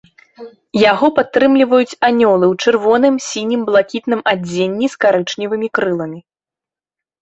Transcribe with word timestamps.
Яго 0.91 1.07
падтрымліваюць 1.19 1.97
анёлы 2.09 2.45
ў 2.49 2.55
чырвоным, 2.65 3.15
сінім, 3.29 3.61
блакітным 3.71 4.19
адзенні 4.35 4.85
з 4.99 5.09
карычневымі 5.09 5.67
крыламі. 5.79 6.19